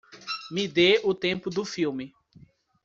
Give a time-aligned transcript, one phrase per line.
[0.53, 2.11] Me dê o tempo do filme